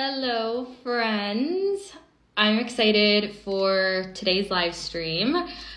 [0.00, 1.92] Hello, friends.
[2.36, 5.34] I'm excited for today's live stream.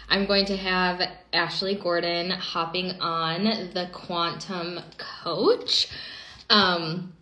[0.09, 1.01] I'm going to have
[1.33, 5.87] Ashley Gordon hopping on the Quantum Coach.
[6.51, 7.13] Um,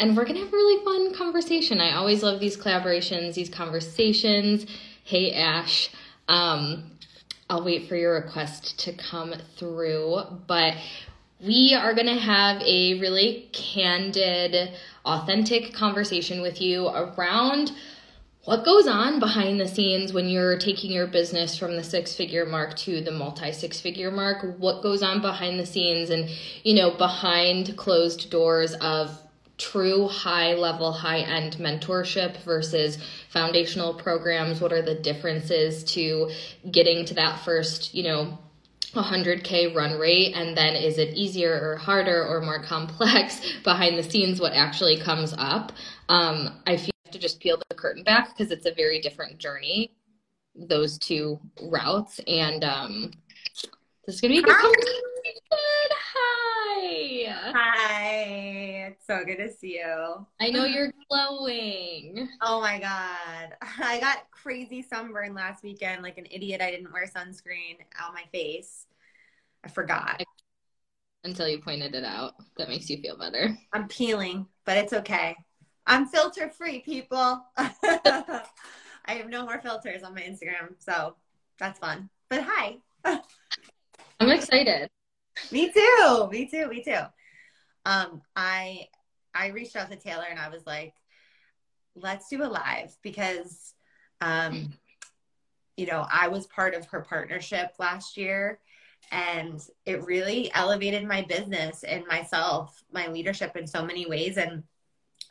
[0.00, 1.80] and we're going to have a really fun conversation.
[1.80, 4.66] I always love these collaborations, these conversations.
[5.04, 5.90] Hey, Ash.
[6.26, 6.90] Um,
[7.48, 10.22] I'll wait for your request to come through.
[10.48, 10.74] But
[11.40, 14.72] we are going to have a really candid,
[15.04, 17.72] authentic conversation with you around
[18.44, 22.46] what goes on behind the scenes when you're taking your business from the six figure
[22.46, 24.58] mark to the multi six figure mark.
[24.58, 26.30] What goes on behind the scenes and
[26.64, 29.10] you know behind closed doors of
[29.58, 32.96] true high level high end mentorship versus
[33.28, 34.62] foundational programs.
[34.62, 36.30] What are the differences to
[36.70, 38.38] getting to that first you know
[38.94, 44.02] 100k run rate and then is it easier or harder or more complex behind the
[44.02, 45.72] scenes what actually comes up?
[46.08, 49.92] Um, i feel to just peel the curtain back because it's a very different journey
[50.54, 53.12] those two routes and um,
[54.06, 55.02] this is gonna be a good conversation.
[56.14, 57.52] Hi.
[57.54, 58.57] Hi,
[59.08, 60.26] so good to see you.
[60.38, 66.02] i know you're glowing Oh my god, I got crazy sunburn last weekend.
[66.02, 68.86] Like an idiot, I didn't wear sunscreen on my face.
[69.64, 70.22] I forgot.
[71.24, 75.34] until you pointed it out that makes you feel better I'm peeling, but it's okay.
[75.86, 77.44] I'm filter free, people.
[77.56, 78.42] I
[79.06, 81.16] have no more filters on my Instagram, so
[81.58, 82.10] that's fun.
[82.28, 82.76] But hi.
[84.20, 84.90] i'm excited
[85.52, 86.28] me too.
[86.30, 86.68] Me too.
[86.68, 87.00] Me too.
[87.84, 88.88] Um, I
[89.34, 90.94] I reached out to Taylor and I was like,
[91.94, 93.74] let's do a live because
[94.20, 94.72] um,
[95.76, 98.58] you know, I was part of her partnership last year
[99.12, 104.36] and it really elevated my business and myself, my leadership in so many ways.
[104.38, 104.64] And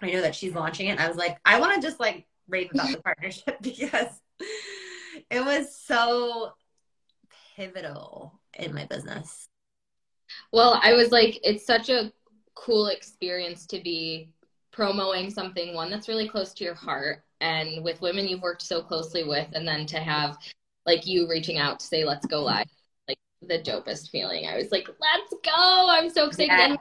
[0.01, 0.91] I know that she's launching it.
[0.91, 4.21] And I was like, I want to just like rave about the partnership because
[5.29, 6.53] it was so
[7.57, 9.49] pivotal in my business.
[10.53, 12.11] Well, I was like, it's such a
[12.63, 14.29] cool experience to be
[14.71, 18.81] promoting something, one that's really close to your heart, and with women you've worked so
[18.81, 20.37] closely with, and then to have
[20.85, 22.65] like you reaching out to say, let's go live,
[23.07, 24.47] like the dopest feeling.
[24.47, 25.87] I was like, let's go.
[25.89, 26.49] I'm so excited.
[26.49, 26.75] Yeah.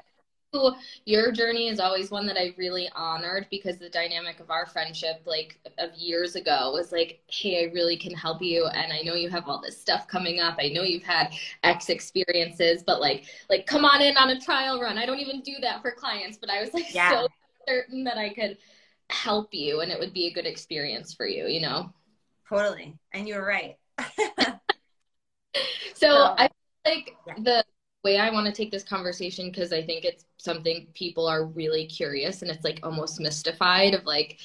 [1.04, 5.22] Your journey is always one that I really honored because the dynamic of our friendship,
[5.26, 9.14] like of years ago, was like, hey, I really can help you, and I know
[9.14, 10.56] you have all this stuff coming up.
[10.58, 14.80] I know you've had X experiences, but like, like come on in on a trial
[14.80, 14.98] run.
[14.98, 17.10] I don't even do that for clients, but I was like Yeah.
[17.10, 17.28] so
[17.68, 18.58] certain that I could
[19.10, 21.92] help you, and it would be a good experience for you, you know.
[22.48, 22.96] Totally.
[23.12, 23.76] And you were right.
[25.94, 26.48] So So- I
[26.84, 27.34] feel like Yeah.
[27.38, 27.64] the
[28.06, 31.86] way I want to take this conversation because I think it's something people are really
[31.86, 34.38] curious and it's like almost mystified of like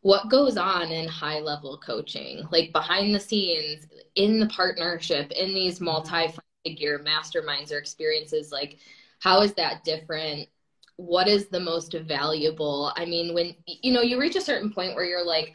[0.00, 5.52] what goes on in high level coaching, like behind the scenes, in the partnership, in
[5.52, 5.84] these mm-hmm.
[5.84, 8.78] multi figure masterminds or experiences, like
[9.18, 10.48] how is that different?
[10.96, 12.94] What is the most valuable?
[12.96, 15.52] I mean, when you know you reach a certain point where you're like,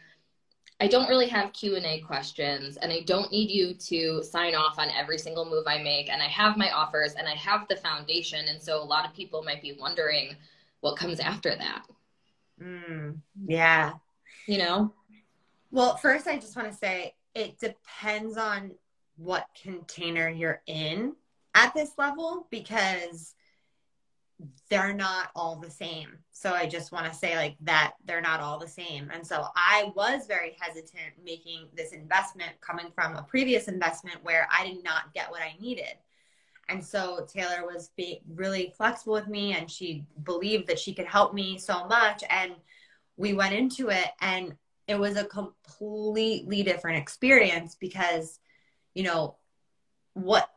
[0.78, 4.90] I don't really have Q&A questions and I don't need you to sign off on
[4.90, 8.48] every single move I make and I have my offers and I have the foundation
[8.48, 10.36] and so a lot of people might be wondering
[10.80, 11.86] what comes after that,
[12.62, 13.94] Mm, yeah.
[14.46, 14.92] you know?
[15.70, 18.72] Well, first, I just want to say it depends on
[19.16, 21.14] what container you're in
[21.54, 23.34] at this level because
[24.68, 26.18] they're not all the same.
[26.32, 29.10] So I just want to say like that they're not all the same.
[29.12, 34.46] And so I was very hesitant making this investment coming from a previous investment where
[34.50, 35.94] I did not get what I needed.
[36.68, 41.06] And so Taylor was being really flexible with me and she believed that she could
[41.06, 42.22] help me so much.
[42.28, 42.52] And
[43.16, 44.54] we went into it and
[44.88, 48.38] it was a completely different experience because,
[48.94, 49.36] you know,
[50.14, 50.48] what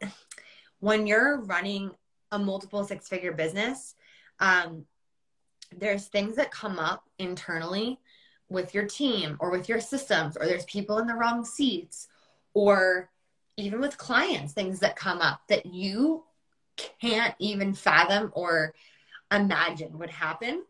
[0.79, 1.91] when you're running
[2.31, 3.95] a multiple six figure business,
[4.39, 4.85] um,
[5.77, 7.99] there's things that come up internally
[8.49, 12.07] with your team or with your systems, or there's people in the wrong seats,
[12.53, 13.09] or
[13.57, 16.23] even with clients, things that come up that you
[16.99, 18.73] can't even fathom or
[19.31, 20.63] imagine would happen.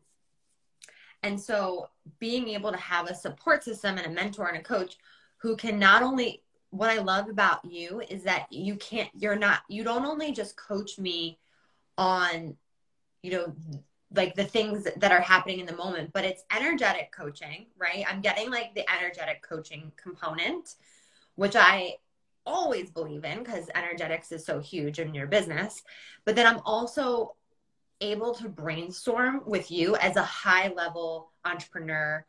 [1.24, 1.90] And so
[2.20, 4.98] being able to have a support system and a mentor and a coach
[5.38, 6.42] who can not only
[6.72, 10.56] what I love about you is that you can't you're not you don't only just
[10.56, 11.40] coach me
[12.00, 12.56] on
[13.22, 13.54] you know
[14.16, 18.06] like the things that are happening in the moment but it's energetic coaching right?
[18.10, 20.76] I'm getting like the energetic coaching component
[21.36, 21.94] which i
[22.46, 25.84] always believe in because energetics is so huge in your business
[26.26, 27.36] but then i'm also
[28.02, 32.26] able to brainstorm with you as a high level entrepreneur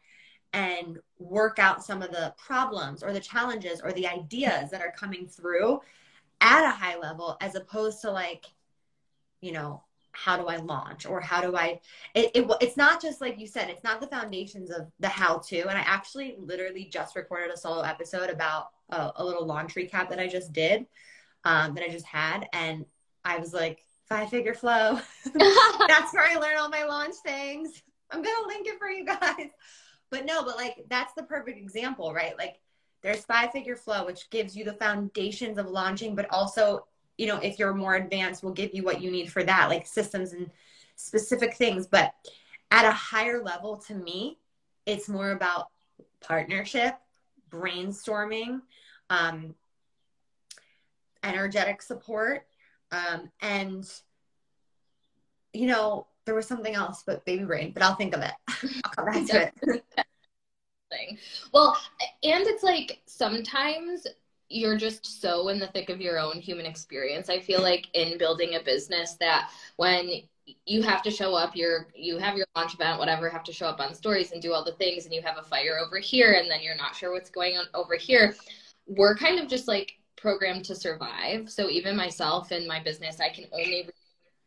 [0.53, 4.93] and work out some of the problems or the challenges or the ideas that are
[4.97, 5.81] coming through
[6.41, 8.47] at a high level as opposed to like
[9.41, 9.83] you know
[10.13, 11.81] how do I launch or how do I
[12.15, 15.39] it, it it's not just like you said it's not the foundations of the how
[15.49, 15.61] to.
[15.61, 20.11] And I actually literally just recorded a solo episode about a, a little launch recap
[20.11, 20.87] that I just did
[21.45, 22.49] um, that I just had.
[22.53, 22.85] And
[23.25, 24.99] I was like five figure flow.
[25.25, 27.83] That's where I learn all my launch things.
[28.11, 29.51] I'm gonna link it for you guys.
[30.11, 32.37] But no but like that's the perfect example right?
[32.37, 32.57] Like
[33.03, 36.87] there's five figure flow which gives you the foundations of launching but also
[37.21, 39.87] you know, if you're more advanced, we'll give you what you need for that, like
[39.87, 40.51] systems and
[40.97, 41.87] specific things.
[41.87, 42.15] But
[42.71, 44.39] at a higher level, to me,
[44.87, 45.67] it's more about
[46.23, 46.95] partnership,
[47.51, 48.63] brainstorming,
[49.11, 49.55] um,
[51.23, 52.47] energetic support,
[52.91, 53.85] um, and
[55.53, 57.73] you know, there was something else, but baby brain.
[57.75, 58.33] But I'll think of it.
[58.85, 59.85] I'll come back to it.
[61.55, 61.77] Well,
[62.25, 64.09] and it's like sometimes
[64.51, 67.31] you're just so in the thick of your own human experience.
[67.31, 70.11] I feel like in building a business that when
[70.67, 73.67] you have to show up, you're you have your launch event, whatever, have to show
[73.67, 76.33] up on stories and do all the things, and you have a fire over here,
[76.33, 78.35] and then you're not sure what's going on over here.
[78.87, 81.49] We're kind of just like programmed to survive.
[81.49, 83.89] So even myself and my business, I can only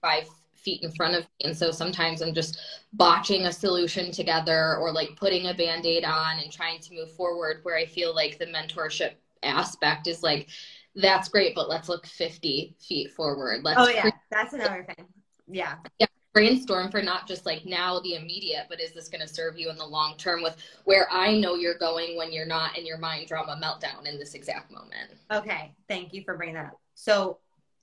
[0.02, 1.50] five feet in front of me.
[1.50, 2.60] And so sometimes I'm just
[2.94, 7.12] botching a solution together or like putting a band aid on and trying to move
[7.12, 9.14] forward where I feel like the mentorship
[9.44, 10.50] aspect is like
[10.96, 13.64] that's great but let's look 50 feet forward.
[13.64, 14.10] Let's oh yeah.
[14.32, 15.08] that's another thing.
[15.48, 15.76] Yeah.
[16.00, 19.58] Yeah brainstorm for not just like now the immediate but is this going to serve
[19.58, 22.86] you in the long term with where i know you're going when you're not in
[22.86, 25.12] your mind drama meltdown in this exact moment.
[25.32, 25.72] Okay.
[25.88, 26.80] Thank you for bringing that up.
[26.96, 27.38] So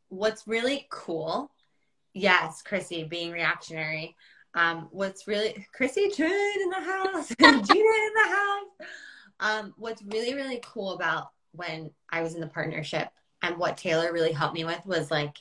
[0.09, 1.51] what's really cool
[2.12, 4.17] yes chrissy being reactionary
[4.55, 7.29] um, what's really chrissy June in the house.
[7.39, 8.89] Gina in the house.
[9.39, 13.08] Um, what's really really cool about when I was in the partnership
[13.43, 15.37] and what Taylor really helped me with was like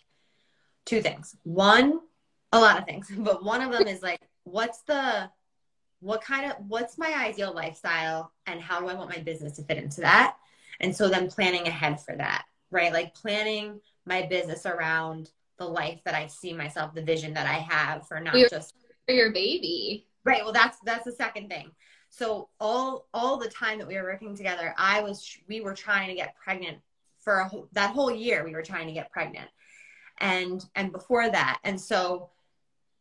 [0.85, 1.35] two things.
[1.43, 1.99] One,
[2.51, 5.29] a lot of things, but one of them is like, what's the,
[5.99, 9.63] what kind of, what's my ideal lifestyle and how do I want my business to
[9.63, 10.37] fit into that?
[10.79, 12.93] And so then planning ahead for that, right?
[12.93, 17.59] Like planning my business around the life that I see myself, the vision that I
[17.59, 18.73] have for not You're, just
[19.05, 20.07] for your baby.
[20.23, 20.43] Right.
[20.43, 21.71] Well, that's, that's the second thing.
[22.09, 26.09] So all all the time that we were working together, I was we were trying
[26.09, 26.79] to get pregnant
[27.19, 28.43] for a, that whole year.
[28.43, 29.49] We were trying to get pregnant,
[30.19, 32.29] and and before that, and so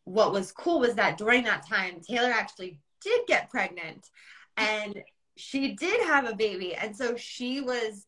[0.05, 4.11] what was cool was that during that time, Taylor actually did get pregnant,
[4.57, 5.03] and
[5.37, 8.07] she did have a baby, and so she was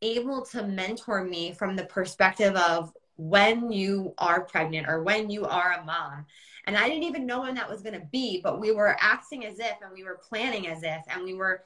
[0.00, 5.44] able to mentor me from the perspective of when you are pregnant or when you
[5.44, 6.24] are a mom
[6.68, 9.46] and I didn't even know when that was going to be, but we were acting
[9.46, 11.62] as if and we were planning as if and we were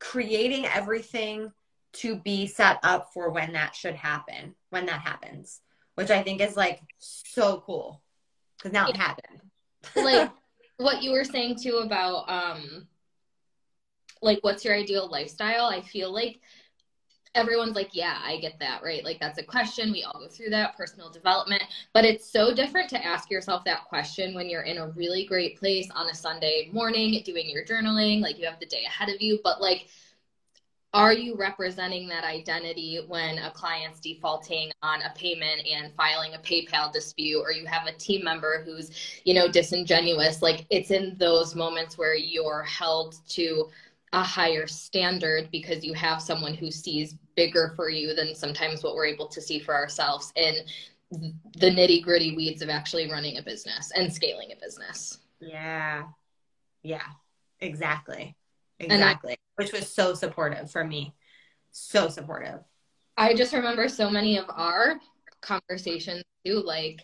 [0.00, 1.52] creating everything
[1.92, 5.60] to be set up for when that should happen, when that happens,
[5.94, 8.02] which I think is like so cool
[8.58, 9.40] because now it happened.
[9.94, 10.28] like
[10.78, 12.88] what you were saying too about, um,
[14.20, 15.66] like what's your ideal lifestyle?
[15.66, 16.40] I feel like
[17.34, 19.04] everyone's like, yeah, I get that, right?
[19.04, 19.92] Like that's a question.
[19.92, 21.62] We all go through that personal development,
[21.92, 25.58] but it's so different to ask yourself that question when you're in a really great
[25.58, 29.20] place on a Sunday morning doing your journaling, like you have the day ahead of
[29.20, 29.88] you, but like,
[30.92, 36.38] are you representing that identity when a client's defaulting on a payment and filing a
[36.38, 38.92] PayPal dispute or you have a team member who's,
[39.24, 40.40] you know, disingenuous?
[40.40, 43.68] Like it's in those moments where you're held to
[44.12, 48.94] a higher standard because you have someone who sees bigger for you than sometimes what
[48.94, 50.54] we're able to see for ourselves in
[51.10, 55.18] the nitty gritty weeds of actually running a business and scaling a business.
[55.40, 56.04] Yeah.
[56.82, 57.06] Yeah.
[57.60, 58.34] Exactly.
[58.80, 59.32] Exactly.
[59.32, 61.14] I, Which was so supportive for me.
[61.70, 62.60] So supportive.
[63.16, 64.98] I just remember so many of our
[65.40, 66.60] conversations too.
[66.60, 67.00] Like,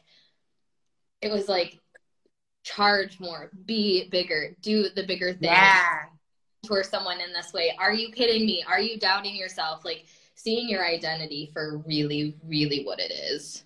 [1.21, 1.79] it was like,
[2.63, 5.51] charge more, be bigger, do the bigger thing.
[5.51, 6.01] Yeah
[6.67, 7.75] for someone in this way.
[7.79, 8.65] Are you kidding me?
[8.69, 9.85] Are you doubting yourself?
[9.85, 10.07] Like
[10.43, 13.65] seeing your identity for really, really what it is.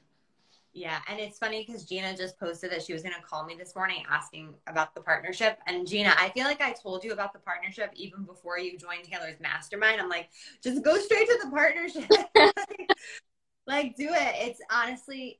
[0.73, 3.55] Yeah, and it's funny because Gina just posted that she was going to call me
[3.57, 5.59] this morning asking about the partnership.
[5.69, 9.05] And Gina, I feel like I told you about the partnership even before you joined
[9.05, 10.01] Taylor's mastermind.
[10.01, 10.31] I'm like,
[10.65, 12.11] just go straight to the partnership.
[12.11, 12.91] like,
[13.69, 14.35] like, do it.
[14.49, 15.39] It's honestly,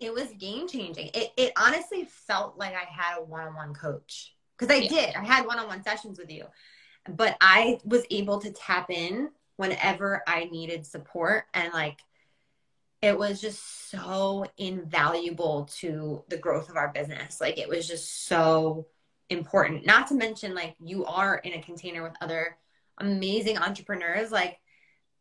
[0.00, 1.10] it was game changing.
[1.12, 4.88] It, it honestly felt like I had a one on one coach because I yeah.
[4.88, 5.14] did.
[5.14, 6.46] I had one on one sessions with you,
[7.06, 12.00] but I was able to tap in whenever I needed support and like,
[13.02, 17.38] it was just so invaluable to the growth of our business.
[17.38, 18.86] Like it was just so
[19.28, 19.84] important.
[19.84, 22.56] Not to mention, like you are in a container with other
[22.98, 24.58] amazing entrepreneurs, like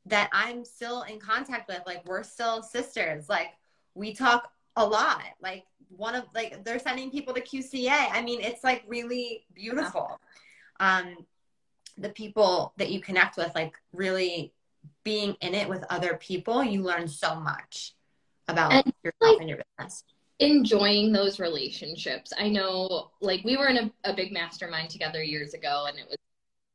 [0.05, 1.81] that I'm still in contact with.
[1.85, 3.27] Like we're still sisters.
[3.27, 3.49] Like
[3.95, 5.23] we talk a lot.
[5.41, 8.07] Like one of like they're sending people to QCA.
[8.11, 10.19] I mean, it's like really beautiful.
[10.79, 11.17] Um,
[11.97, 14.53] the people that you connect with, like really
[15.03, 17.93] being in it with other people, you learn so much
[18.47, 20.03] about and yourself like, and your business.
[20.39, 22.33] Enjoying those relationships.
[22.37, 26.05] I know, like, we were in a, a big mastermind together years ago, and it
[26.07, 26.17] was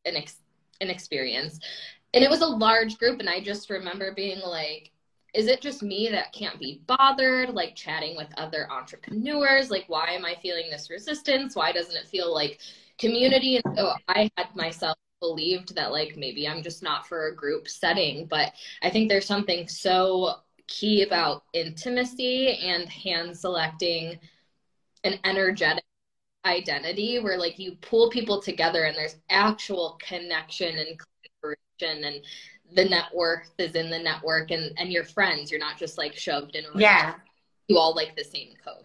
[0.05, 0.43] an ex-
[0.81, 1.59] an experience,
[2.15, 4.93] and it was a large group, and I just remember being like,
[5.35, 10.11] is it just me that can't be bothered like chatting with other entrepreneurs like why
[10.13, 12.61] am i feeling this resistance why doesn't it feel like
[12.99, 17.35] community and so i had myself believed that like maybe I'm just not for a
[17.35, 18.27] group setting.
[18.27, 24.19] But I think there's something so key about intimacy and hand selecting
[25.05, 25.85] an energetic
[26.45, 31.01] identity where like you pull people together and there's actual connection and
[31.43, 32.25] collaboration and
[32.75, 35.51] the network is in the network and and your friends.
[35.51, 37.15] You're not just like shoved in a room yeah.
[37.67, 38.85] You all like the same code.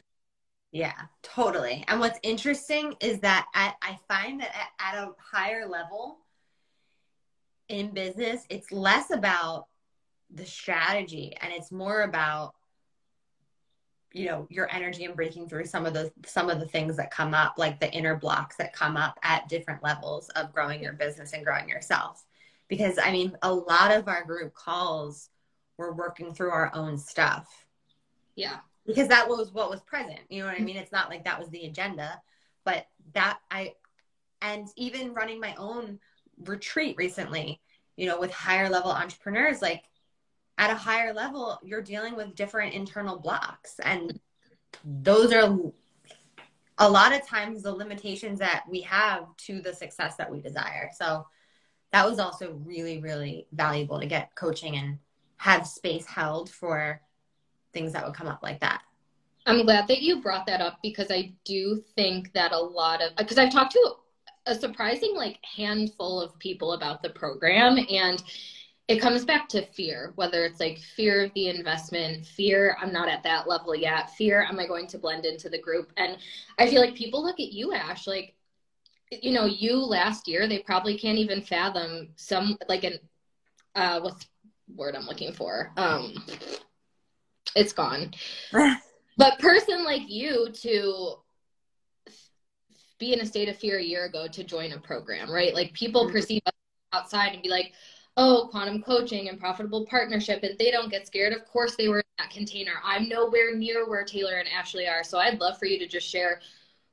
[0.72, 1.84] Yeah totally.
[1.88, 6.20] And what's interesting is that I, I find that at, at a higher level
[7.74, 9.68] in business, it's less about
[10.34, 12.54] the strategy and it's more about
[14.14, 17.12] you know your energy and breaking through some of the some of the things that
[17.12, 20.94] come up like the inner blocks that come up at different levels of growing your
[20.94, 22.24] business and growing yourself.
[22.68, 25.30] Because i mean a lot of our group calls
[25.78, 27.66] were working through our own stuff.
[28.36, 28.58] Yeah.
[28.86, 30.78] Because that was what was present you know what i mean?
[30.78, 32.22] It's not like that was the agenda
[32.66, 33.74] but that i
[34.42, 36.00] and even running my own
[36.46, 37.62] retreat recently,
[37.96, 39.84] you know, with higher level entrepreneurs, like
[40.58, 43.80] at a higher level, you're dealing with different internal blocks.
[43.80, 44.20] And
[44.84, 45.58] those are
[46.78, 50.90] a lot of times the limitations that we have to the success that we desire.
[50.96, 51.26] So
[51.92, 54.98] that was also really, really valuable to get coaching and
[55.38, 57.02] have space held for
[57.74, 58.82] things that would come up like that.
[59.46, 63.16] I'm glad that you brought that up because I do think that a lot of
[63.18, 63.96] because I've talked to
[64.46, 68.24] a surprising like handful of people about the program and
[68.90, 73.08] it comes back to fear whether it's like fear of the investment fear i'm not
[73.08, 75.92] at that level yet fear am i going to blend into the group?
[75.98, 76.18] And
[76.60, 78.36] i feel like people look at you ash like
[79.12, 82.98] you know you last year they probably can't even fathom some like an
[83.76, 84.28] uh what's
[84.76, 85.72] word i'm looking for?
[85.78, 86.16] Um
[87.56, 88.12] it's gone.
[89.16, 91.16] But person like you to
[93.04, 95.54] be in a state of fear a year ago to join a program, right?
[95.54, 96.14] Like people mm-hmm.
[96.14, 96.54] perceive us
[96.94, 97.74] outside and be like,
[98.16, 101.34] oh, quantum coaching and profitable partnership, and they don't get scared.
[101.34, 102.74] Of course, they were in that container.
[102.84, 105.04] I'm nowhere near where Taylor and Ashley are.
[105.04, 106.40] So I'd love for you to just share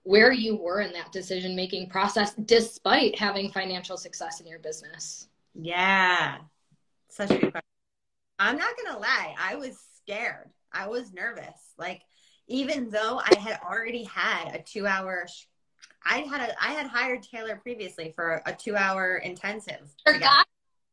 [0.03, 5.29] where you were in that decision making process despite having financial success in your business.
[5.55, 6.39] Yeah,
[7.09, 7.61] such a good question.
[8.41, 10.49] I'm not going to lie, I was scared.
[10.73, 11.75] I was nervous.
[11.79, 12.01] Like,
[12.49, 15.27] even though I had already had a two hour
[16.05, 19.95] I had a I had hired Taylor previously for a two hour intensive.
[20.07, 20.47] Forgot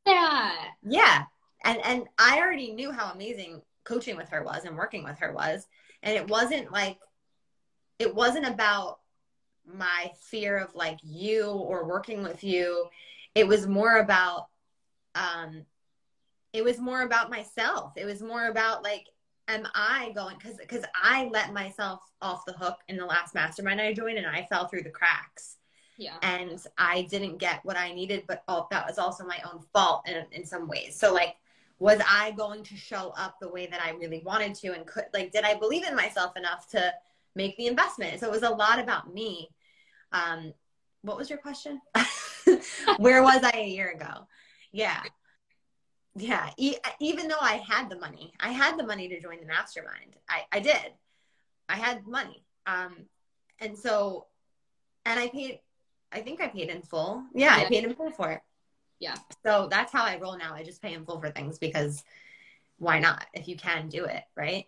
[0.06, 0.70] that.
[0.84, 1.24] Yeah.
[1.64, 5.34] And and I already knew how amazing coaching with her was and working with her
[5.34, 5.68] was.
[6.04, 6.98] And it wasn't like
[8.00, 9.00] it wasn't about
[9.66, 12.88] my fear of like you or working with you.
[13.36, 14.48] It was more about
[15.16, 15.66] um
[16.54, 17.94] it was more about myself.
[17.98, 19.06] It was more about like
[19.48, 23.82] am I going because because I let myself off the hook in the last mastermind
[23.82, 25.58] I joined and I fell through the cracks.
[25.98, 26.16] Yeah.
[26.22, 30.08] And I didn't get what I needed, but oh, that was also my own fault
[30.08, 30.96] in, in some ways.
[30.96, 31.36] So like
[31.80, 35.06] was I going to show up the way that I really wanted to and could
[35.14, 36.94] like did I believe in myself enough to
[37.36, 38.20] make the investment?
[38.20, 39.50] So it was a lot about me.
[40.12, 40.54] Um
[41.02, 41.80] what was your question?
[42.98, 44.28] Where was I a year ago?
[44.72, 45.02] Yeah
[46.18, 49.46] yeah e- even though i had the money i had the money to join the
[49.46, 50.16] mastermind.
[50.30, 50.94] I, I did.
[51.70, 52.44] I had money.
[52.66, 53.06] Um
[53.60, 54.28] and so
[55.06, 55.60] and i paid
[56.12, 57.24] i think i paid in full.
[57.34, 57.66] Yeah, yeah.
[57.66, 58.42] i paid in full for it.
[59.00, 59.16] Yeah.
[59.46, 60.54] So that's how i roll now.
[60.54, 62.04] I just pay in full for things because
[62.78, 64.66] why not if you can do it right?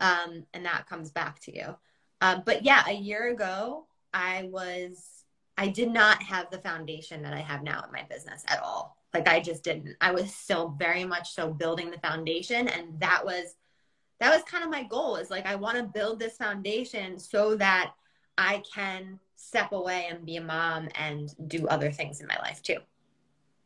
[0.00, 1.76] Um, and that comes back to you.
[2.20, 5.24] Uh, but yeah, a year ago, I was,
[5.58, 8.96] I did not have the foundation that I have now in my business at all.
[9.14, 9.96] Like I just didn't.
[10.00, 13.56] I was still very much so building the foundation, and that was
[14.20, 15.16] that was kind of my goal.
[15.16, 17.92] Is like I want to build this foundation so that
[18.38, 22.62] I can step away and be a mom and do other things in my life
[22.62, 22.78] too.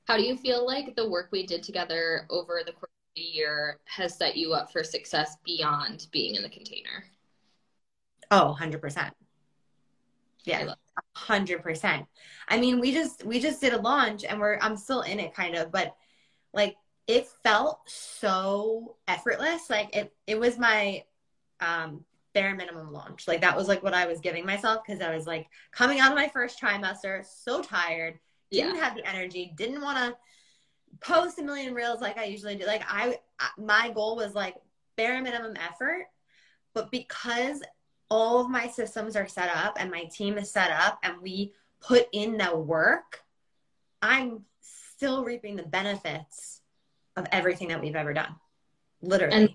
[0.07, 3.23] How do you feel like the work we did together over the course of the
[3.23, 7.05] year has set you up for success beyond being in the container?
[8.31, 9.11] Oh, 100%.
[10.45, 10.75] Yeah,
[11.17, 12.07] 100%.
[12.49, 15.35] I mean, we just we just did a launch and we're I'm still in it
[15.35, 15.95] kind of, but
[16.53, 16.77] like
[17.07, 19.69] it felt so effortless.
[19.71, 21.05] Like it it was my
[21.61, 23.27] um bare minimum launch.
[23.27, 26.13] Like that was like what I was giving myself because I was like coming out
[26.13, 28.19] of my first trimester, so tired,
[28.51, 28.85] didn't yeah.
[28.85, 30.17] have the energy, didn't want to
[31.01, 32.67] post a million reels like I usually do.
[32.67, 33.19] Like I,
[33.59, 34.55] my goal was like
[34.97, 36.07] bare minimum effort,
[36.75, 37.63] but because
[38.11, 41.53] all of my systems are set up and my team is set up and we
[41.81, 43.23] put in the work,
[44.01, 46.61] I'm still reaping the benefits
[47.17, 48.35] of everything that we've ever done.
[49.03, 49.35] Literally.
[49.35, 49.51] And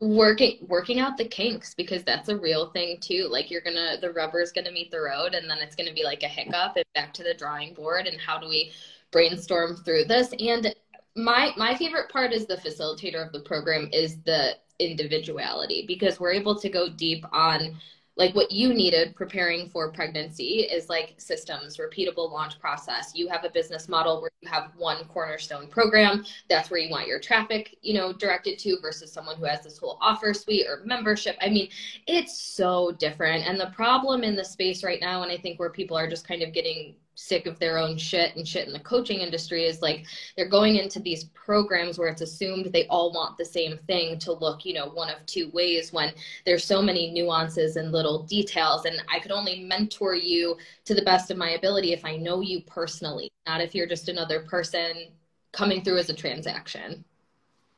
[0.00, 4.10] working working out the kinks because that's a real thing too like you're gonna the
[4.10, 7.14] rubber's gonna meet the road and then it's gonna be like a hiccup and back
[7.14, 8.72] to the drawing board and how do we
[9.12, 10.74] brainstorm through this and
[11.16, 16.32] my my favorite part as the facilitator of the program is the individuality because we're
[16.32, 17.76] able to go deep on
[18.16, 23.12] like what you needed preparing for pregnancy is like systems repeatable launch process.
[23.14, 26.24] You have a business model where you have one cornerstone program.
[26.50, 29.78] That's where you want your traffic you know directed to versus someone who has this
[29.78, 31.36] whole offer suite or membership.
[31.40, 31.68] I mean
[32.06, 33.46] it's so different.
[33.46, 36.26] And the problem in the space right now and i think where people are just
[36.26, 39.82] kind of getting sick of their own shit and shit in the coaching industry is
[39.82, 44.18] like they're going into these programs where it's assumed they all want the same thing
[44.18, 46.12] to look you know one of two ways when
[46.46, 48.84] there's so many nuances and little details.
[48.84, 52.40] And i could only mentor you to the best of my ability if i know
[52.40, 55.08] you personally not if you're just another person
[55.52, 57.04] coming through as a transaction.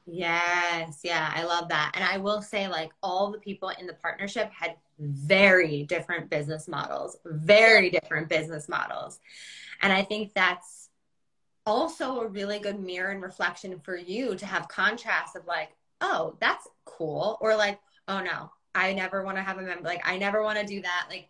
[0.07, 1.93] Yes, yeah, I love that.
[1.95, 6.69] And I will say, like, all the people in the partnership had very different business
[6.69, 9.19] models, very different business models.
[9.83, 10.89] And I think that's
[11.67, 16.37] also a really good mirror and reflection for you to have contrast of like, oh,
[16.41, 20.19] that's cool, or like, oh no, I never want to have a member, like, I
[20.19, 21.07] never want to do that.
[21.09, 21.29] Like,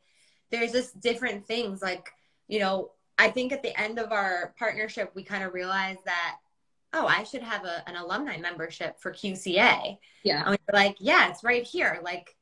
[0.50, 1.82] there's just different things.
[1.82, 2.10] Like,
[2.48, 6.36] you know, I think at the end of our partnership, we kind of realized that
[6.94, 9.98] oh, I should have a, an alumni membership for QCA.
[10.22, 10.42] Yeah.
[10.42, 12.00] And we were like, yeah, it's right here.
[12.02, 12.36] Like,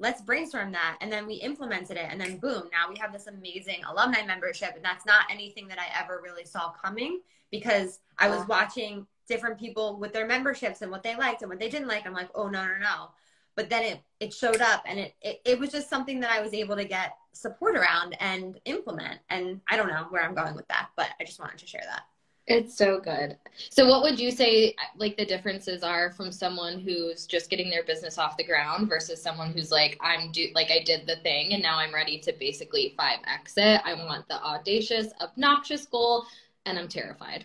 [0.00, 0.96] let's brainstorm that.
[1.00, 2.06] And then we implemented it.
[2.08, 4.72] And then boom, now we have this amazing alumni membership.
[4.74, 9.60] And that's not anything that I ever really saw coming because I was watching different
[9.60, 12.06] people with their memberships and what they liked and what they didn't like.
[12.06, 13.10] I'm like, oh, no, no, no.
[13.56, 16.40] But then it, it showed up and it, it, it was just something that I
[16.40, 19.20] was able to get support around and implement.
[19.28, 21.84] And I don't know where I'm going with that, but I just wanted to share
[21.84, 22.04] that.
[22.46, 23.36] It's so good.
[23.70, 27.84] So, what would you say like the differences are from someone who's just getting their
[27.84, 31.52] business off the ground versus someone who's like, I'm do like I did the thing
[31.52, 33.80] and now I'm ready to basically five exit.
[33.84, 36.24] I want the audacious, obnoxious goal,
[36.66, 37.44] and I'm terrified.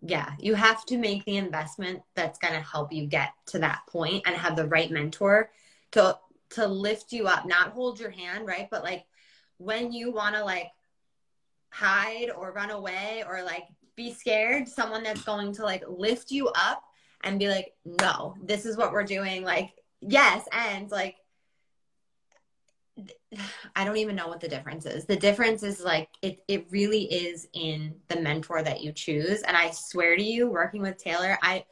[0.00, 3.82] Yeah, you have to make the investment that's going to help you get to that
[3.88, 5.50] point and have the right mentor
[5.92, 6.18] to
[6.50, 8.68] to lift you up, not hold your hand, right?
[8.70, 9.06] But like
[9.58, 10.68] when you want to like
[11.72, 13.64] hide or run away or like
[13.96, 16.82] be scared, someone that's going to like lift you up
[17.24, 19.42] and be like, no, this is what we're doing.
[19.42, 20.46] Like, yes.
[20.52, 21.16] And like,
[23.76, 25.06] I don't even know what the difference is.
[25.06, 29.42] The difference is like, it, it really is in the mentor that you choose.
[29.42, 31.64] And I swear to you, working with Taylor, I,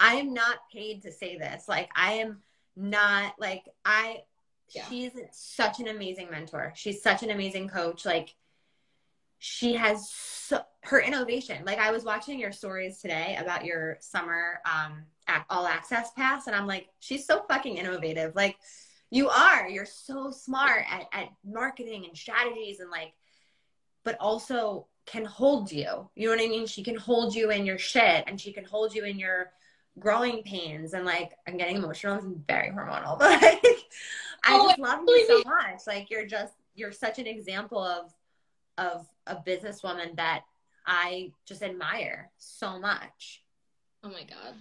[0.00, 1.68] I am not paid to say this.
[1.68, 2.40] Like, I am
[2.76, 4.22] not like, I,
[4.70, 4.84] yeah.
[4.88, 6.72] she's such an amazing mentor.
[6.74, 8.04] She's such an amazing coach.
[8.04, 8.34] Like,
[9.46, 11.62] she has so, her innovation.
[11.66, 15.04] Like I was watching your stories today about your summer um,
[15.50, 18.34] all access pass, and I'm like, she's so fucking innovative.
[18.34, 18.56] Like
[19.10, 23.12] you are, you're so smart at, at marketing and strategies, and like,
[24.02, 26.08] but also can hold you.
[26.14, 26.66] You know what I mean?
[26.66, 29.50] She can hold you in your shit, and she can hold you in your
[29.98, 30.94] growing pains.
[30.94, 32.14] And like, I'm getting emotional.
[32.14, 33.62] I'm very hormonal, but like,
[34.42, 35.82] I just love you so much.
[35.86, 38.10] Like you're just you're such an example of
[38.78, 40.42] of a businesswoman that
[40.86, 43.42] I just admire so much.
[44.02, 44.54] Oh my god.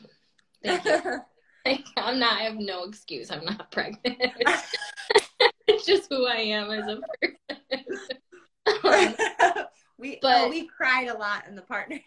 [0.64, 1.22] Thank you.
[1.98, 3.32] I'm not I have no excuse.
[3.32, 4.22] I'm not pregnant.
[5.68, 8.08] it's just who I am as a person.
[9.98, 12.04] we but, oh, we cried a lot in the partnership.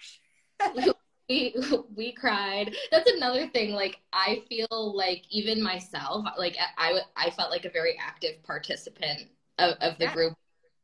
[1.28, 1.54] we
[1.94, 2.74] we cried.
[2.90, 3.72] That's another thing.
[3.72, 9.28] Like I feel like even myself, like I I felt like a very active participant
[9.58, 10.12] of, of the Yeah.
[10.14, 10.34] group,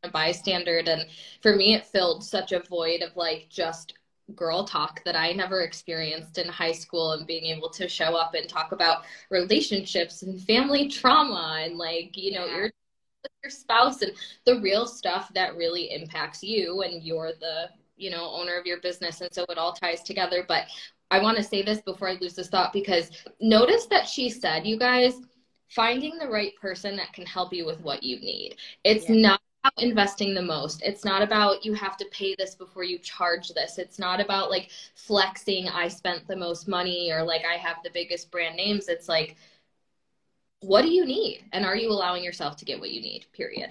[0.03, 1.07] a bystander, and
[1.43, 3.95] for me, it filled such a void of like just
[4.35, 8.35] girl talk that I never experienced in high school, and being able to show up
[8.35, 12.57] and talk about relationships and family trauma and like you know Yeah.
[12.57, 12.71] your
[13.43, 14.13] your spouse and
[14.47, 18.81] the real stuff that really impacts you and you're the you know owner of your
[18.81, 20.65] business and so it all ties together but
[21.11, 23.11] i want to say this before i lose this thought because
[23.41, 25.15] notice that she said you guys
[25.69, 29.17] finding the right person that can help you with what you need it's Yeah.
[29.17, 32.99] not about investing the most it's not about you have to pay this before you
[32.99, 37.55] charge this it's not about like flexing i spent the most money or like i
[37.55, 39.37] have the biggest brand names it's like
[40.61, 43.71] what do you need and are you allowing yourself to get what you need period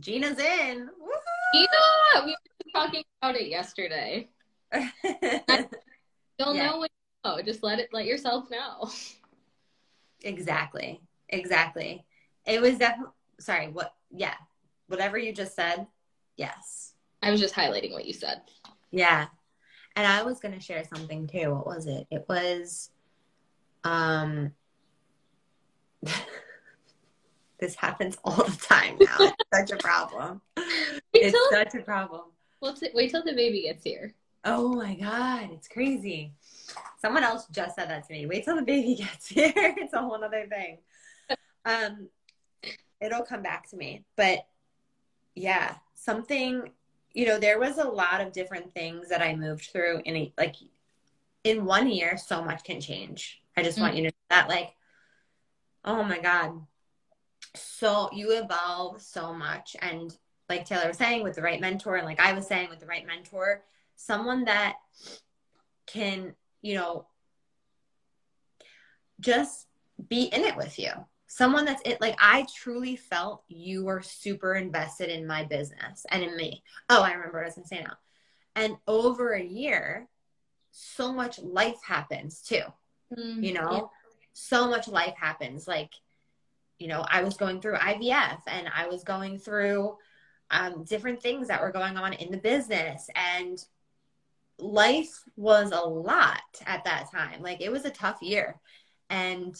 [0.00, 0.88] Gina's in.
[1.54, 4.28] yeah we were talking about it yesterday
[4.72, 6.70] you'll Yeah.
[6.70, 8.90] know when you know just let it let yourself know
[10.24, 11.00] exactly.
[11.28, 12.04] Exactly.
[12.46, 14.34] It was definitely sorry, what yeah.
[14.92, 15.86] Whatever you just said,
[16.36, 16.92] yes.
[17.22, 18.42] i was just highlighting what you said
[18.90, 19.26] Yeah.
[19.96, 21.54] And I was gonna share something too.
[21.54, 22.06] What was it?
[22.10, 22.90] It was
[23.84, 24.52] um
[27.58, 29.16] this happens all the time now.
[29.20, 30.42] It's such a problem.
[31.14, 32.24] It's such a problem.
[32.60, 36.34] well, t- wait till the baby gets here Oh my god, it's crazy.
[37.00, 38.26] Someone else just said that to me.
[38.26, 39.52] Wait till the baby gets here.
[39.54, 40.78] it's a whole other thing.
[41.64, 42.08] Um,
[43.00, 44.04] it'll come back to me.
[44.16, 44.40] But
[45.34, 46.70] yeah, something,
[47.12, 50.32] you know, there was a lot of different things that I moved through in a,
[50.36, 50.56] like
[51.44, 53.40] in one year, so much can change.
[53.56, 53.96] I just want mm.
[53.98, 54.74] you to know that like,
[55.84, 56.60] oh my God.
[57.54, 59.76] So you evolve so much.
[59.80, 60.16] And
[60.48, 62.86] like Taylor was saying, with the right mentor, and like I was saying, with the
[62.86, 63.64] right mentor,
[63.96, 64.76] someone that
[65.86, 67.06] can, you know,
[69.20, 69.66] just
[70.08, 70.90] be in it with you.
[71.34, 76.22] Someone that's it, like I truly felt you were super invested in my business and
[76.22, 76.62] in me.
[76.90, 77.96] Oh, I remember what I was gonna say now.
[78.54, 80.08] And over a year,
[80.72, 82.62] so much life happens too
[83.42, 83.90] you know
[84.32, 85.92] so much life happens like
[86.78, 89.96] you know i was going through ivf and i was going through
[90.50, 93.64] um, different things that were going on in the business and
[94.58, 98.60] life was a lot at that time like it was a tough year
[99.08, 99.56] and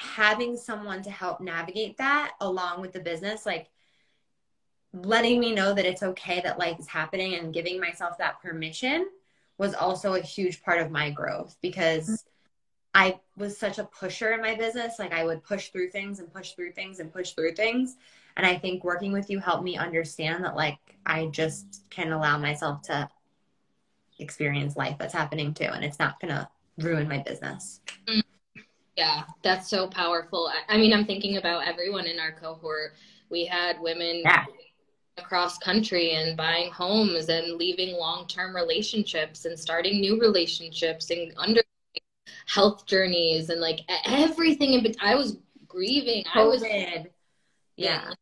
[0.00, 3.68] having someone to help navigate that along with the business like
[4.92, 9.06] letting me know that it's okay that life is happening and giving myself that permission
[9.58, 12.14] was also a huge part of my growth because mm-hmm.
[12.92, 14.98] I was such a pusher in my business.
[14.98, 17.96] Like I would push through things and push through things and push through things.
[18.36, 22.38] And I think working with you helped me understand that like I just can allow
[22.38, 23.08] myself to
[24.18, 25.64] experience life that's happening too.
[25.64, 27.80] And it's not going to ruin my business.
[28.08, 28.20] Mm-hmm.
[29.00, 30.50] Yeah, that's so powerful.
[30.52, 32.92] I, I mean, I'm thinking about everyone in our cohort.
[33.30, 34.44] We had women Yeah.
[35.16, 41.62] across country and buying homes and leaving long-term relationships and starting new relationships and under
[42.46, 45.08] health journeys and like everything in between.
[45.08, 46.24] I was grieving.
[46.34, 47.06] I was COVID.
[47.76, 48.12] Yeah.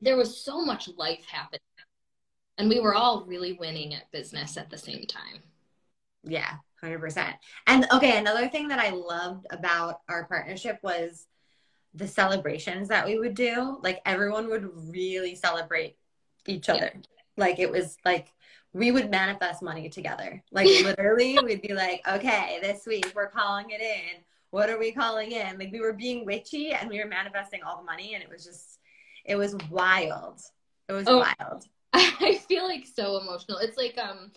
[0.00, 1.60] There was so much life happening.
[2.56, 5.42] And we were all really winning at business at the same time.
[6.22, 7.34] Yeah, 100%.
[7.66, 11.26] And okay, another thing that I loved about our partnership was
[11.94, 13.78] the celebrations that we would do.
[13.82, 15.96] Like everyone would really celebrate
[16.46, 16.92] each other.
[17.36, 18.32] Like it was like
[18.72, 20.42] we would manifest money together.
[20.50, 24.22] Like literally, we'd be like, okay, this week we're calling it in.
[24.50, 25.58] What are we calling in?
[25.58, 28.44] Like we were being witchy and we were manifesting all the money, and it was
[28.44, 28.78] just,
[29.24, 30.40] it was wild.
[30.88, 31.18] It was Oh.
[31.40, 31.64] wild.
[31.92, 33.58] I feel like so emotional.
[33.58, 34.32] It's like um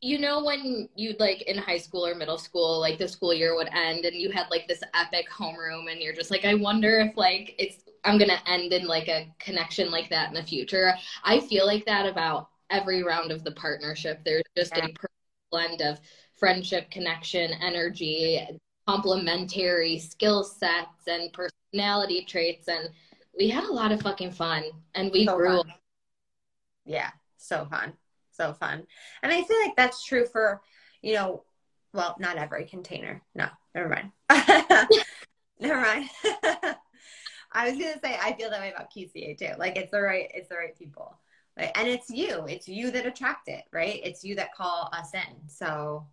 [0.00, 3.56] you know when you like in high school or middle school like the school year
[3.56, 7.00] would end and you had like this epic homeroom and you're just like I wonder
[7.00, 10.42] if like it's I'm going to end in like a connection like that in the
[10.42, 10.94] future.
[11.22, 14.20] I feel like that about every round of the partnership.
[14.24, 14.78] There's just Yeah.
[14.78, 15.12] a perfect
[15.50, 16.00] blend of
[16.38, 18.40] friendship, connection, energy,
[18.88, 22.88] complementary skill sets and personality traits and
[23.38, 24.64] we had a lot of fucking fun
[24.94, 25.72] and we So grew fun.
[26.84, 27.96] Yeah, so fun.
[28.40, 28.86] So fun.
[29.22, 30.62] And I feel like that's true for,
[31.02, 31.44] you know,
[31.92, 33.20] well, not every container.
[33.34, 34.12] No, never mind.
[35.60, 36.08] never mind.
[37.52, 39.58] I was gonna say I feel that way about QCA too.
[39.58, 41.18] Like it's the right, it's the right people.
[41.58, 42.46] Like, and it's you.
[42.48, 44.00] It's you that attract it, right?
[44.02, 45.48] It's you that call us in.
[45.48, 46.06] So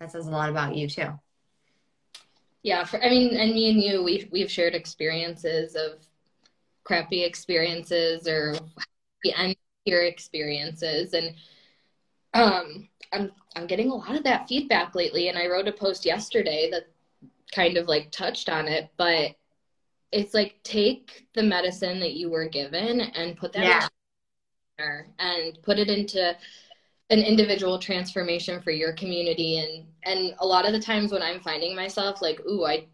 [0.00, 1.18] that says a lot about you too.
[2.62, 6.06] Yeah, for I mean, and me and you, we've we've shared experiences of
[6.82, 8.54] crappy experiences or
[9.22, 11.34] the end experiences, and
[12.34, 16.04] um, I'm I'm getting a lot of that feedback lately, and I wrote a post
[16.04, 16.84] yesterday that
[17.54, 19.32] kind of like touched on it, but
[20.12, 23.88] it's like take the medicine that you were given and put that Yeah.
[25.18, 26.36] and put it into
[27.10, 29.58] an individual transformation for your community.
[29.58, 32.86] And and a lot of the times when I'm finding myself like ooh I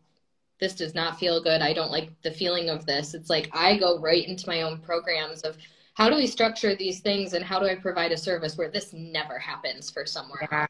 [0.60, 1.62] this does not feel good.
[1.62, 3.14] I don't like the feeling of this.
[3.14, 5.56] It's like I go right into my own programs of
[6.00, 8.94] how do we structure these things and how do I provide a service where this
[8.94, 10.66] never happens for someone Yeah,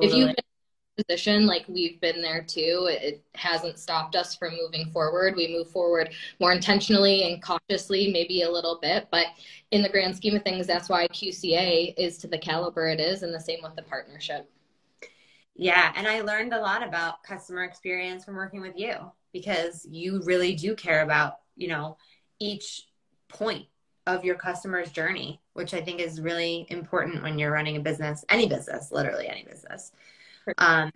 [0.00, 0.20] if totally.
[0.20, 4.54] you've been in a position like we've been there too, it hasn't stopped us from
[4.54, 5.34] moving forward.
[5.34, 9.26] We move forward more intentionally and cautiously, maybe a little bit, but
[9.72, 13.24] in the grand scheme of things, that's why QCA is to the caliber it is,
[13.24, 14.48] and the same with the partnership.
[15.56, 18.94] Yeah, and I learned a lot about customer experience from working with you
[19.32, 21.96] because you really do care about, you know,
[22.38, 22.86] each
[23.28, 23.66] point
[24.14, 28.24] of your customer's journey, which I think is really important when you're running a business,
[28.28, 29.92] any business, literally any business.
[30.58, 30.90] Um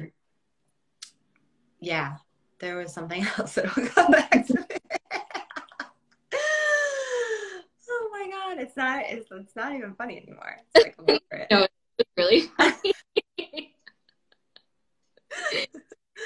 [1.80, 2.16] yeah,
[2.60, 4.66] there was something else that will come back to me.
[6.34, 10.56] oh my god, it's not it's, it's not even funny anymore.
[10.74, 11.46] It's like, it.
[11.50, 11.66] No,
[11.98, 12.94] It's really funny.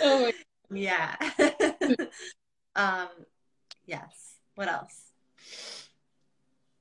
[0.02, 0.32] oh my
[0.70, 1.16] Yeah.
[2.76, 3.08] um,
[3.86, 4.34] yes.
[4.54, 4.97] What else?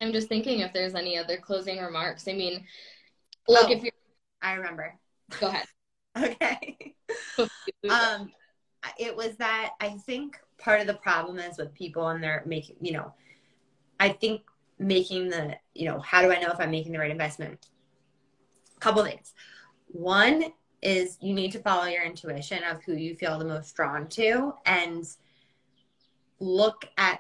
[0.08, 2.28] I'm just thinking if there's any other closing remarks.
[2.30, 2.64] I mean,
[3.50, 3.72] look, Oh.
[3.72, 3.92] if you're,
[4.42, 4.98] I remember.
[5.40, 5.66] go ahead.
[6.18, 6.96] Okay.
[7.92, 8.32] um,
[8.98, 12.78] it was that I think part of the problem is with people and they're making,
[12.82, 13.14] you know,
[14.00, 14.42] I think
[14.80, 17.68] making the, you know, how do I know if I'm making the right investment?
[18.80, 19.36] Couple things.
[19.90, 20.46] One
[20.82, 24.54] is you need to follow your intuition of who you feel the most drawn to
[24.66, 25.06] and
[26.40, 27.20] look at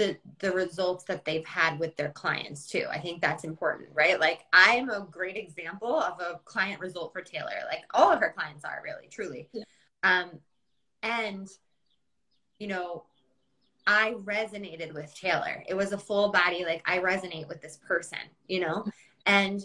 [0.00, 2.86] the the results that they've had with their clients too.
[2.90, 4.18] I think that's important, right?
[4.18, 7.52] Like I am a great example of a client result for Taylor.
[7.70, 9.50] Like all of her clients are really, truly.
[9.52, 9.64] Yeah.
[10.02, 10.30] Um
[11.02, 11.46] and
[12.58, 13.04] you know,
[13.86, 15.62] I resonated with Taylor.
[15.68, 18.86] It was a full body like I resonate with this person, you know?
[19.26, 19.60] And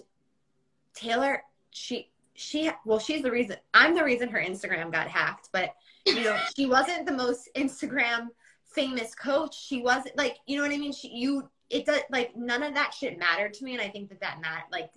[0.93, 5.75] Taylor she she well she's the reason I'm the reason her Instagram got hacked, but
[6.05, 8.27] you know, she wasn't the most Instagram
[8.75, 9.57] famous coach.
[9.57, 10.93] She wasn't like, you know what I mean?
[10.93, 13.73] She, you, it does like none of that shit mattered to me.
[13.73, 14.91] And I think that that mat like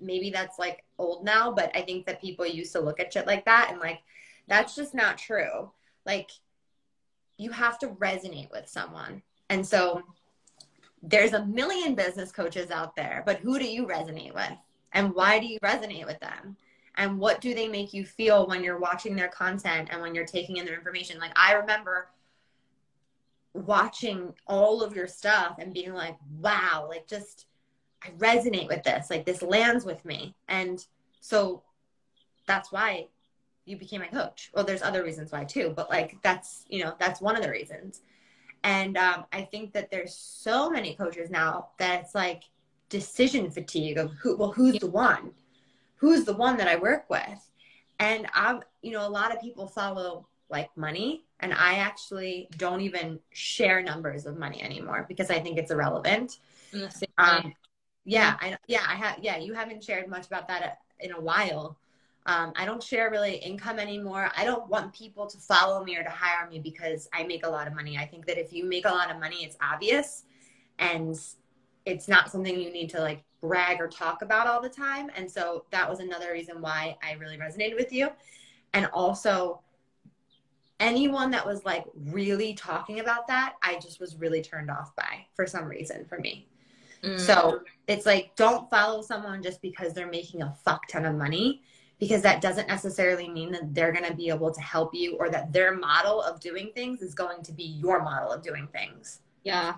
[0.00, 3.26] maybe that's like old now, but I think that people used to look at shit
[3.26, 4.00] like that and like
[4.48, 5.70] that's just not true.
[6.06, 6.30] Like
[7.36, 9.22] you have to resonate with someone.
[9.50, 10.02] And so
[11.02, 14.52] there's a million business coaches out there, but who do you resonate with?
[14.92, 16.56] And why do you resonate with them?
[16.96, 20.24] And what do they make you feel when you're watching their content and when you're
[20.24, 21.18] taking in their information?
[21.18, 22.08] Like I remember
[23.54, 27.46] watching all of your stuff and being like, wow, like just
[28.02, 29.08] I resonate with this.
[29.08, 30.34] Like this lands with me.
[30.48, 30.84] And
[31.20, 31.62] so
[32.46, 33.08] that's why
[33.64, 34.50] you became my coach.
[34.54, 37.50] Well, there's other reasons why too, but like that's, you know, that's one of the
[37.50, 38.02] reasons.
[38.62, 42.44] And um, I think that there's so many coaches now that it's like
[42.88, 45.32] decision fatigue of who, well, who's the one?
[45.96, 47.50] Who's the one that I work with?
[48.00, 52.80] And I'm, you know, a lot of people follow like money and i actually don't
[52.80, 56.38] even share numbers of money anymore because i think it's irrelevant.
[56.72, 57.54] In the same um
[58.04, 60.68] yeah i yeah i have yeah you haven't shared much about that uh,
[61.00, 61.78] in a while.
[62.26, 64.30] Um i don't share really income anymore.
[64.36, 67.48] I don't want people to follow me or to hire me because i make a
[67.48, 67.96] lot of money.
[67.96, 70.24] I think that if you make a lot of money it's obvious
[70.78, 71.18] and
[71.86, 75.10] it's not something you need to like brag or talk about all the time.
[75.16, 78.08] And so that was another reason why i really resonated with you.
[78.72, 79.60] And also
[80.80, 85.24] anyone that was like really talking about that i just was really turned off by
[85.34, 86.48] for some reason for me
[87.02, 87.20] Mm.
[87.20, 91.62] so it's like don't follow someone just because they're making a fuck ton of money
[91.98, 95.28] because that doesn't necessarily mean that they're going to be able to help you or
[95.28, 99.20] that their model of doing things is going to be your model of doing things
[99.42, 99.74] Yeah.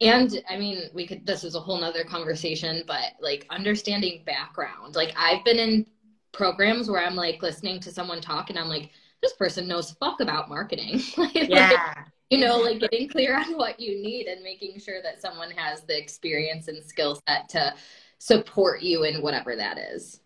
[0.00, 4.94] And I mean, we could, this is a whole nother conversation, but like understanding background.
[4.94, 5.86] Like, I've been in
[6.32, 8.90] programs where I'm like listening to someone talk and I'm like,
[9.22, 11.00] this person knows fuck about marketing.
[11.16, 15.20] like, yeah you know, like getting clear on what you need and making sure that
[15.20, 17.74] someone has the experience and skill set to
[18.18, 20.20] support you in whatever that is.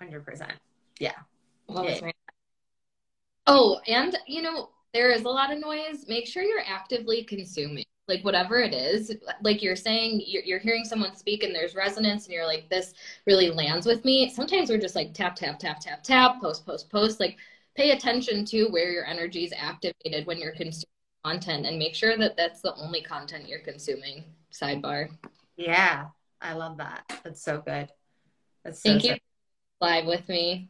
[0.00, 0.52] 100%
[1.66, 2.06] What was Yeah.
[2.06, 2.12] my-
[3.48, 6.06] Oh, and you know, there is a lot of noise.
[6.06, 9.12] Make sure you're actively consuming, like whatever it is.
[9.42, 12.94] Like you're saying, you're, you're hearing someone speak and there's resonance, and you're like, this
[13.26, 14.30] really lands with me.
[14.30, 17.18] Sometimes we're just like tap, tap, tap, tap, tap, post, post, post.
[17.18, 17.38] Like
[17.76, 20.86] pay attention to where your energy is activated when you're consuming
[21.24, 24.24] content and make sure that that's the only content you're consuming.
[24.52, 25.08] Sidebar.
[25.56, 26.06] yeah
[26.42, 27.88] i love that that's so good
[28.64, 29.16] That's so Thank so- you
[29.80, 30.68] live with me.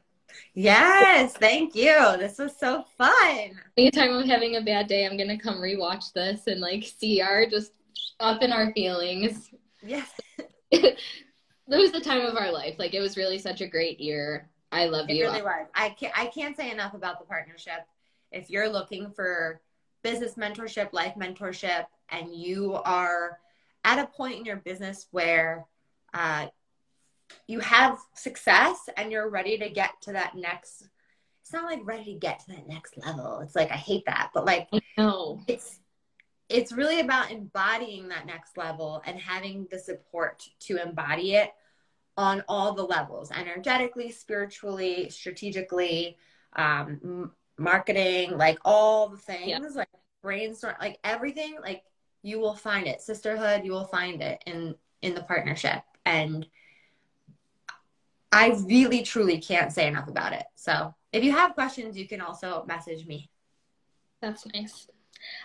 [0.55, 1.95] Yes, thank you.
[2.19, 3.51] This was so fun.
[3.77, 7.45] Anytime I'm having a bad day, I'm gonna come rewatch this and like see our
[7.45, 7.73] just
[8.21, 9.51] up in our feelings.
[9.83, 10.09] Yes.
[10.73, 10.97] that
[11.69, 12.77] was the time of our life.
[12.79, 14.49] Like it was really such a great year.
[14.73, 15.25] I love It you.
[15.25, 15.67] really was.
[15.75, 17.87] I can't I can't say enough about the partnership.
[18.33, 19.61] If you're looking for
[20.03, 23.39] business mentorship, life mentorship, and you are
[23.85, 25.67] at a point in your business where
[26.15, 26.47] uh,
[27.47, 30.89] you have success and you're ready to get to that next
[31.43, 33.41] it's not like ready to get to that next level.
[33.41, 35.41] It's like I hate that, but like No.
[35.49, 35.81] it's
[36.49, 41.53] it's really about embodying that next level and having the support to embody it
[42.17, 46.17] on all the levels energetically spiritually strategically
[46.57, 49.59] um, m- marketing like all the things Yeah.
[49.77, 49.89] like
[50.23, 51.83] brainstorm like everything like
[52.23, 56.47] you will find it sisterhood you will find it in in the partnership and
[58.31, 62.21] i really truly can't say enough about it so if you have questions you can
[62.21, 63.29] also message me
[64.21, 64.87] That's nice.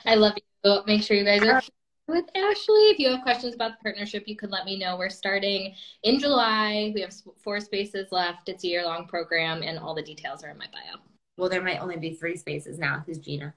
[0.06, 0.84] I love you.
[0.86, 1.62] Make sure you guys are
[2.08, 2.90] with Ashley.
[2.90, 4.98] If you have questions about the partnership, you could let me know.
[4.98, 6.92] We're starting in July.
[6.96, 8.50] We have four spaces left.
[8.50, 11.00] It's a year long program, and all the details are in my bio.
[11.38, 13.54] well there might only be three spaces now because gina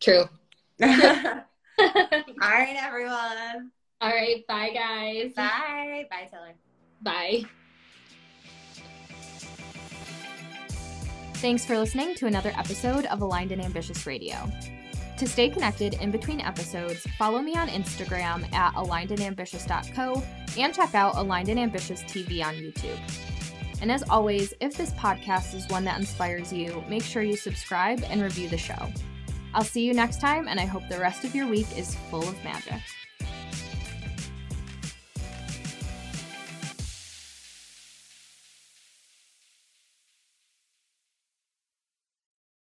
[0.00, 0.24] True.
[0.82, 0.88] all
[2.42, 4.46] right everyone all right.
[4.46, 5.32] Bye, guys.
[5.34, 6.52] bye bye taylor
[7.02, 7.44] Bye.
[11.36, 14.50] Thanks for listening to another episode of Aligned and Ambitious Radio.
[15.18, 20.22] To stay connected in between episodes, follow me on Instagram at alignedandambitious.co
[20.58, 22.98] and check out Aligned and Ambitious TV on YouTube.
[23.80, 28.04] And as always, if this podcast is one that inspires you, make sure you subscribe
[28.10, 28.92] and review the show.
[29.54, 32.26] I'll see you next time, and I hope the rest of your week is full
[32.28, 32.82] of magic.